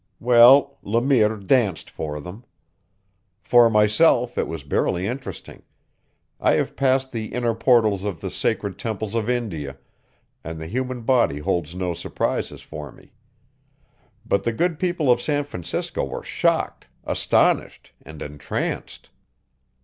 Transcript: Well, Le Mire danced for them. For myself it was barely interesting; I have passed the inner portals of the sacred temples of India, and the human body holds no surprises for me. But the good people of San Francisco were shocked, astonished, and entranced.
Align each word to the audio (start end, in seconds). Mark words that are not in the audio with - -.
Well, 0.19 0.79
Le 0.81 0.99
Mire 0.99 1.37
danced 1.37 1.87
for 1.91 2.19
them. 2.19 2.43
For 3.39 3.69
myself 3.69 4.35
it 4.35 4.47
was 4.47 4.63
barely 4.63 5.05
interesting; 5.05 5.61
I 6.39 6.53
have 6.53 6.75
passed 6.75 7.11
the 7.11 7.25
inner 7.27 7.53
portals 7.53 8.03
of 8.03 8.19
the 8.19 8.31
sacred 8.31 8.79
temples 8.79 9.13
of 9.13 9.29
India, 9.29 9.77
and 10.43 10.59
the 10.59 10.65
human 10.65 11.03
body 11.03 11.37
holds 11.37 11.75
no 11.75 11.93
surprises 11.93 12.63
for 12.63 12.91
me. 12.91 13.11
But 14.25 14.41
the 14.41 14.53
good 14.53 14.79
people 14.79 15.11
of 15.11 15.21
San 15.21 15.43
Francisco 15.43 16.03
were 16.03 16.23
shocked, 16.23 16.87
astonished, 17.05 17.91
and 18.01 18.23
entranced. 18.23 19.11